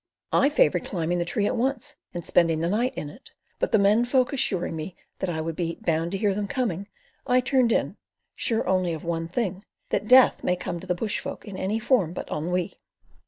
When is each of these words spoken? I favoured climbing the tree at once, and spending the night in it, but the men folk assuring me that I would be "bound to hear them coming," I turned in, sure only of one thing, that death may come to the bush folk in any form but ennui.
I 0.33 0.49
favoured 0.49 0.83
climbing 0.83 1.19
the 1.19 1.25
tree 1.25 1.45
at 1.45 1.55
once, 1.55 1.95
and 2.11 2.25
spending 2.25 2.61
the 2.61 2.69
night 2.69 2.95
in 2.95 3.07
it, 3.07 3.29
but 3.59 3.71
the 3.71 3.77
men 3.77 4.03
folk 4.03 4.33
assuring 4.33 4.75
me 4.75 4.95
that 5.19 5.29
I 5.29 5.41
would 5.41 5.55
be 5.55 5.77
"bound 5.79 6.11
to 6.13 6.17
hear 6.17 6.33
them 6.33 6.47
coming," 6.47 6.87
I 7.27 7.39
turned 7.39 7.71
in, 7.71 7.97
sure 8.33 8.67
only 8.67 8.95
of 8.95 9.03
one 9.03 9.27
thing, 9.27 9.63
that 9.89 10.07
death 10.07 10.43
may 10.43 10.55
come 10.55 10.79
to 10.79 10.87
the 10.87 10.95
bush 10.95 11.19
folk 11.19 11.45
in 11.45 11.55
any 11.55 11.77
form 11.79 12.13
but 12.13 12.27
ennui. 12.31 12.79